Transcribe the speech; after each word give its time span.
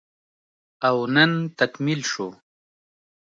او 0.87 0.97
نن 1.13 1.31
تکميل 1.57 2.01
شو 2.11 2.27